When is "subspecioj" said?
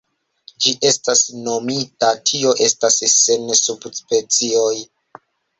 3.63-4.75